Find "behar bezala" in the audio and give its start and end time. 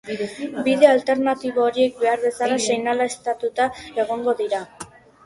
2.03-2.57